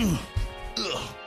Ugh. 0.00 1.17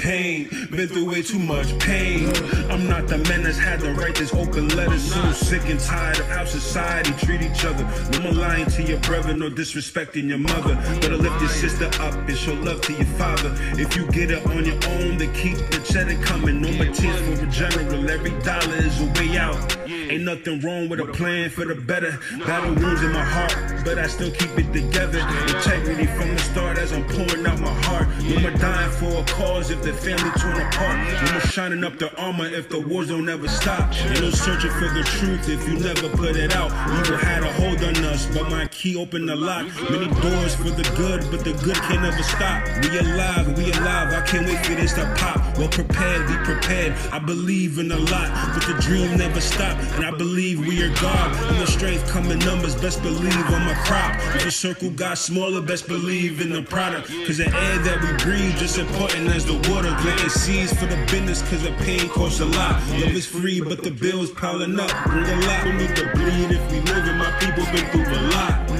Pain. 0.00 0.48
Been 0.70 0.88
through 0.88 1.10
way 1.10 1.22
too 1.22 1.38
much 1.38 1.78
pain. 1.78 2.28
I'm 2.70 2.88
not 2.88 3.06
the 3.06 3.18
man 3.28 3.42
that's 3.42 3.58
had 3.58 3.80
to 3.80 3.92
write 3.92 4.16
this 4.16 4.32
open 4.34 4.68
letter. 4.68 4.98
So 4.98 5.32
sick 5.32 5.68
and 5.68 5.78
tired 5.78 6.18
of 6.18 6.26
how 6.26 6.44
society 6.44 7.12
treat 7.24 7.42
each 7.42 7.64
other. 7.64 7.84
No 8.12 8.20
more 8.20 8.32
lying 8.32 8.66
to 8.66 8.82
your 8.82 8.98
brother, 9.00 9.34
no 9.34 9.50
disrespecting 9.50 10.28
your 10.28 10.38
mother. 10.38 10.74
Better 11.00 11.16
lift 11.16 11.40
your 11.40 11.50
sister 11.50 11.86
up 12.02 12.14
and 12.14 12.36
show 12.36 12.54
love 12.54 12.80
to 12.82 12.92
your 12.92 13.12
father. 13.20 13.54
If 13.78 13.96
you 13.96 14.10
get 14.10 14.30
it 14.30 14.44
on 14.46 14.64
your 14.64 14.80
own, 14.88 15.18
then 15.18 15.32
keep 15.34 15.56
the 15.70 15.80
cheddar 15.92 16.20
coming. 16.22 16.60
No 16.62 16.72
more 16.72 16.92
tears 16.92 17.20
for 17.20 17.44
a 17.44 17.50
general. 17.50 18.10
Every 18.10 18.32
dollar 18.42 18.76
is 18.76 19.00
a 19.00 19.06
way 19.20 19.36
out. 19.36 19.79
Ain't 19.90 20.22
nothing 20.22 20.60
wrong 20.60 20.88
with 20.88 21.00
a 21.00 21.06
plan 21.06 21.50
for 21.50 21.64
the 21.64 21.74
better. 21.74 22.18
Battle 22.46 22.74
wounds 22.74 23.02
in 23.02 23.12
my 23.12 23.24
heart, 23.24 23.84
but 23.84 23.98
I 23.98 24.06
still 24.06 24.30
keep 24.30 24.56
it 24.56 24.72
together. 24.72 25.18
Integrity 25.48 26.06
from 26.06 26.30
the 26.34 26.38
start 26.38 26.78
as 26.78 26.92
I'm 26.92 27.04
pouring 27.08 27.44
out 27.44 27.58
my 27.58 27.74
heart. 27.84 28.06
No 28.22 28.38
more 28.40 28.50
dying 28.52 28.90
for 28.92 29.18
a 29.18 29.24
cause 29.24 29.70
if 29.70 29.82
the 29.82 29.92
family 29.92 30.30
torn 30.38 30.60
apart. 30.60 30.96
No 31.24 31.32
more 31.32 31.40
shining 31.40 31.82
up 31.82 31.98
the 31.98 32.14
armor 32.20 32.46
if 32.46 32.68
the 32.68 32.80
wars 32.80 33.08
don't 33.08 33.28
ever 33.28 33.48
stop. 33.48 33.92
Ain't 34.06 34.20
no 34.20 34.30
searching 34.30 34.70
for 34.70 34.88
the 34.94 35.02
truth 35.02 35.48
if 35.48 35.66
you 35.66 35.78
never 35.80 36.08
put 36.16 36.36
it 36.36 36.54
out. 36.54 36.70
Evil 37.00 37.18
had 37.18 37.42
a 37.42 37.52
hold 37.54 37.82
on 37.82 38.04
us, 38.04 38.26
but 38.26 38.48
my 38.48 38.68
key 38.68 38.94
opened 38.96 39.28
the 39.28 39.34
lock. 39.34 39.66
Many 39.90 40.06
doors 40.20 40.54
for 40.54 40.70
the 40.70 40.88
good, 40.96 41.28
but 41.32 41.44
the 41.44 41.52
good 41.64 41.76
can 41.76 42.02
never 42.02 42.22
stop. 42.22 42.62
We 42.84 42.98
alive, 42.98 43.58
we 43.58 43.72
alive. 43.72 44.14
I 44.14 44.24
can't 44.24 44.46
wait 44.46 44.64
for 44.64 44.74
this 44.74 44.92
to 44.94 45.12
pop. 45.16 45.58
Well 45.58 45.68
prepared, 45.68 46.28
be 46.28 46.34
prepared. 46.44 46.92
I 47.12 47.18
believe 47.18 47.78
in 47.78 47.90
a 47.90 47.98
lot, 47.98 48.54
but 48.54 48.66
the 48.66 48.74
dream 48.80 49.16
never 49.18 49.40
stop. 49.40 49.79
And 49.96 50.04
I 50.04 50.10
believe 50.10 50.60
we 50.60 50.82
are 50.82 50.94
God. 51.00 51.34
And 51.50 51.60
the 51.60 51.66
strength 51.66 52.08
come 52.08 52.30
in 52.30 52.38
numbers, 52.40 52.74
best 52.74 53.02
believe 53.02 53.36
on 53.36 53.64
my 53.64 53.74
crop. 53.84 54.16
If 54.36 54.44
the 54.44 54.50
circle 54.50 54.90
got 54.90 55.18
smaller, 55.18 55.60
best 55.60 55.86
believe 55.88 56.40
in 56.40 56.50
the 56.50 56.62
product. 56.62 57.08
Cause 57.26 57.38
the 57.38 57.46
air 57.46 57.78
that 57.78 58.00
we 58.02 58.24
breathe 58.24 58.56
just 58.56 58.78
important 58.78 59.28
as 59.28 59.44
the 59.44 59.54
water. 59.70 59.94
Planting 60.00 60.30
seeds 60.30 60.72
for 60.72 60.86
the 60.86 60.96
business, 61.10 61.42
cause 61.42 61.62
the 61.62 61.72
pain 61.84 62.08
costs 62.08 62.40
a 62.40 62.46
lot. 62.46 62.82
Love 63.00 63.14
is 63.14 63.26
free, 63.26 63.60
but 63.60 63.82
the 63.82 63.90
bills 63.90 64.30
piling 64.30 64.78
up. 64.78 64.90
Bring 65.04 65.24
a 65.24 65.40
lot, 65.46 65.64
we 65.64 65.72
need 65.72 65.96
to 65.96 66.10
bleed 66.14 66.50
if 66.50 66.72
we 66.72 66.80
live, 66.80 67.16
my 67.16 67.30
people 67.40 67.64
been 67.72 67.86
through 67.90 68.04
a 68.04 68.22
lot. 68.34 68.70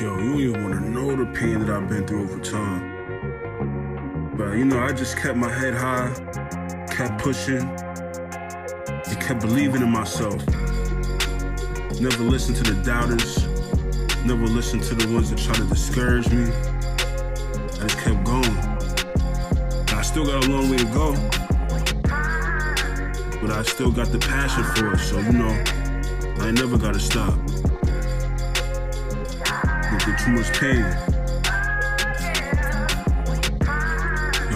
Yo, 0.00 0.16
you 0.16 0.30
don't 0.30 0.40
even 0.40 0.62
wanna 0.62 0.80
know 0.80 1.16
the 1.16 1.26
pain 1.32 1.58
that 1.58 1.70
I've 1.70 1.88
been 1.88 2.06
through 2.06 2.22
over 2.22 2.38
time. 2.38 2.98
But 4.36 4.52
you 4.52 4.64
know, 4.64 4.78
I 4.78 4.92
just 4.92 5.16
kept 5.16 5.36
my 5.36 5.52
head 5.52 5.74
high, 5.74 6.14
kept 6.88 7.20
pushing, 7.20 7.68
and 8.88 9.20
kept 9.20 9.40
believing 9.40 9.82
in 9.82 9.90
myself. 9.90 10.46
Never 12.00 12.22
listened 12.22 12.56
to 12.56 12.72
the 12.72 12.80
doubters, 12.84 13.46
never 14.24 14.46
listened 14.46 14.82
to 14.84 14.94
the 14.94 15.12
ones 15.12 15.30
that 15.30 15.38
try 15.38 15.54
to 15.54 15.64
discourage 15.64 16.28
me. 16.30 16.44
I 16.44 17.86
just 17.86 17.98
kept 17.98 18.24
going. 18.24 18.44
And 18.44 19.90
I 19.90 20.02
still 20.02 20.26
got 20.26 20.44
a 20.44 20.50
long 20.50 20.70
way 20.70 20.78
to 20.78 20.84
go. 20.86 21.12
But 23.40 23.50
I 23.50 23.62
still 23.62 23.90
got 23.90 24.08
the 24.08 24.18
passion 24.18 24.64
for 24.74 24.92
it, 24.94 24.98
so 24.98 25.18
you 25.18 25.32
know, 25.32 25.50
I 26.40 26.48
ain't 26.48 26.58
never 26.58 26.78
gotta 26.78 27.00
stop. 27.00 27.34
Been 29.88 30.00
through 30.00 30.16
too 30.16 30.32
much 30.32 30.52
pain. 30.58 30.84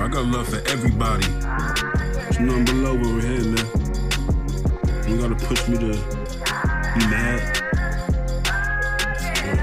I 0.01 0.09
got 0.09 0.27
love 0.27 0.49
for 0.49 0.61
everybody. 0.69 1.27
There's 1.27 2.41
nothing 2.41 2.65
but 2.65 2.75
love 2.75 3.07
over 3.07 3.21
here, 3.21 3.45
man. 3.45 3.82
You 5.07 5.19
gotta 5.19 5.35
push 5.35 5.69
me 5.69 5.79
to 5.79 5.93
be 6.95 7.07
mad. 7.11 7.59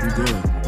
We 0.03 0.09
good. 0.25 0.58